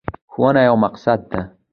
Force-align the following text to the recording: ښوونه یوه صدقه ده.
ښوونه 0.31 0.61
یوه 0.67 0.89
صدقه 1.03 1.25
ده. 1.31 1.41